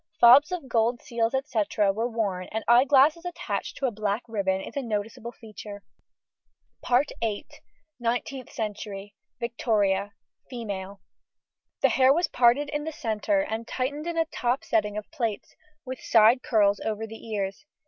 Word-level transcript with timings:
Fobs 0.19 0.51
of 0.51 0.67
gold 0.67 0.99
seals, 0.99 1.35
&c., 1.45 1.63
were 1.77 2.09
worn, 2.09 2.47
and 2.51 2.63
eye 2.67 2.85
glasses 2.85 3.23
attached 3.23 3.77
to 3.77 3.85
a 3.85 3.91
black 3.91 4.23
ribbon 4.27 4.59
is 4.61 4.75
a 4.75 4.81
noticeable 4.81 5.31
feature. 5.31 5.83
NINETEENTH 7.99 8.51
CENTURY. 8.51 9.13
VICTORIA. 9.39 10.13
FEMALE. 10.49 11.01
The 11.83 11.89
hair 11.89 12.11
was 12.11 12.25
parted 12.25 12.69
in 12.71 12.83
the 12.83 12.91
centre 12.91 13.41
and 13.41 13.67
tightened 13.67 14.07
in 14.07 14.17
a 14.17 14.25
top 14.25 14.63
setting 14.63 14.97
of 14.97 15.11
plaits, 15.11 15.55
with 15.85 15.99
side 16.01 16.41
curls 16.41 16.79
over 16.79 17.05
the 17.05 17.23
ears. 17.27 17.63